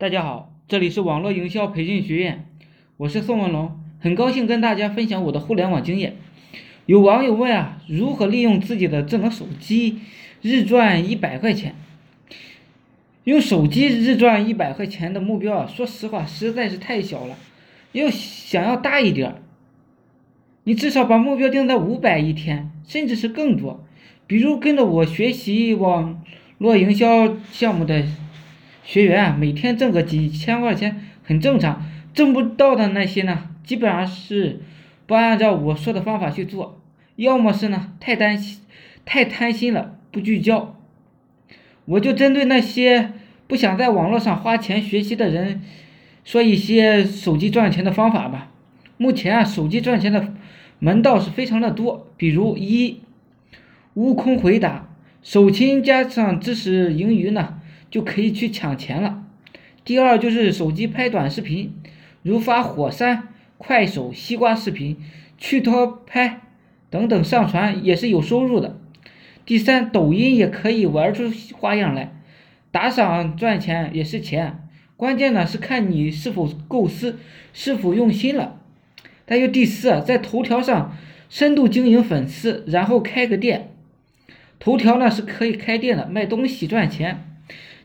[0.00, 2.46] 大家好，这里是网络营销培训学院，
[2.98, 6.14] 我是宋文龙，很高兴跟大家分享我的互联网经验。
[6.86, 9.98] 有网友问啊，如何利用自己的智能手机
[10.40, 11.74] 日赚一百块钱？
[13.24, 17.36] 用手机日赚一百块钱的目标啊，说实话实在是太小了，
[17.90, 19.42] 要想要大一点，
[20.62, 23.84] 你至少把目标定在五百一天，甚至是更多。
[24.28, 26.22] 比如跟着我学习网
[26.58, 28.06] 络营销项目的。
[28.88, 34.62] 学员啊，每天挣个几千块钱很正常，挣不到的那些呢，基本上是
[35.04, 36.80] 不按照我说的方法去做，
[37.16, 38.62] 要么是呢太担心、
[39.04, 40.74] 太贪心了，不聚焦。
[41.84, 43.12] 我就针对那些
[43.46, 45.60] 不想在网络上花钱学习的人，
[46.24, 48.50] 说一些手机赚钱的方法吧。
[48.96, 50.32] 目前啊，手机赚钱的
[50.78, 53.02] 门道是非常的多，比如一，
[53.92, 54.88] 悟空回答，
[55.22, 57.57] 手勤加上知识盈余呢。
[57.90, 59.24] 就可以去抢钱了。
[59.84, 61.74] 第二就是手机拍短视频，
[62.22, 64.98] 如发火山、快手、西瓜视频、
[65.38, 66.40] 趣拖拍
[66.90, 68.78] 等等上传也是有收入的。
[69.46, 72.12] 第三，抖音也可以玩出花样来，
[72.70, 77.18] 打赏赚钱也是钱，关键呢是看你是否构思、
[77.54, 78.60] 是否用心了。
[79.26, 80.94] 还有第四，在头条上
[81.30, 83.70] 深度经营粉丝，然后开个店。
[84.58, 87.24] 头条呢是可以开店的，卖东西赚钱。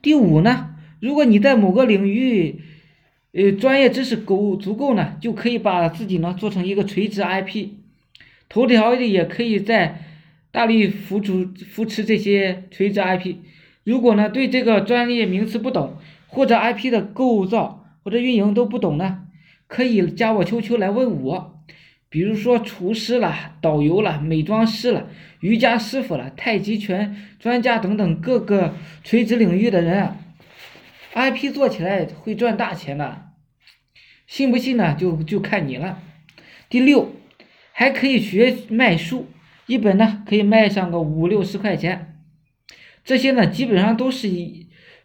[0.00, 2.60] 第五呢，如果你在某个领域，
[3.32, 7.68] 呃，专业知识够足够呢，就可以把自己呢做成一个垂直 IP，
[8.48, 10.02] 头条也可以在
[10.50, 13.36] 大力扶助扶持这些垂直 IP。
[13.84, 15.96] 如果呢对这个专业名词不懂，
[16.26, 19.24] 或者 IP 的构造或者运营都不懂呢，
[19.66, 21.57] 可以加我 QQ 来问我。
[22.10, 25.08] 比如说厨师了、导游了、美妆师了、
[25.40, 30.16] 瑜伽师傅了、太极拳专家等等各个垂直领域的人啊
[31.14, 33.26] ，IP 做起来会赚大钱的，
[34.26, 34.94] 信不信呢？
[34.94, 36.00] 就就看你了。
[36.70, 37.12] 第六，
[37.72, 39.26] 还可以学卖书，
[39.66, 42.20] 一本呢可以卖上个五六十块钱，
[43.04, 44.30] 这些呢基本上都是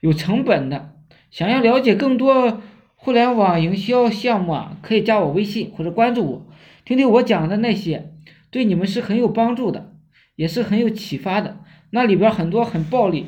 [0.00, 0.94] 有成本的。
[1.30, 2.62] 想要了解更多
[2.94, 6.46] 互联网营销项目啊，可以加我微信或者关注我。
[6.84, 8.10] 听听我讲的那些，
[8.50, 9.94] 对你们是很有帮助的，
[10.34, 11.58] 也是很有启发的。
[11.90, 13.26] 那里边很多很暴利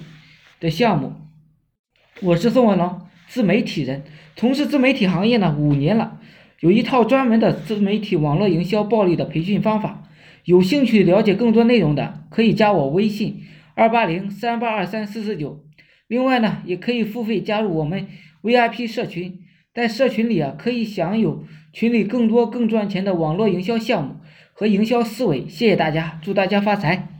[0.58, 1.12] 的项目。
[2.20, 4.02] 我是宋文龙，自媒体人，
[4.34, 6.20] 从事自媒体行业呢五年了，
[6.58, 10.02] 有一套专门的自媒体网络营销暴利的培训方法。
[10.44, 13.44] 有兴趣了解更多内容的，可以加我微信
[13.74, 15.64] 二八零三八二三四四九。
[16.08, 18.08] 另外呢，也可以付费加入我们
[18.42, 19.43] VIP 社群。
[19.74, 24.16] 在社群里啊，可以享有群里更多更赚钱的网络营销项目
[24.52, 25.48] 和营销思维。
[25.48, 27.13] 谢谢大家，祝大家发财。